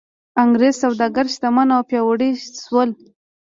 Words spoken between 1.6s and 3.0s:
او پیاوړي شول.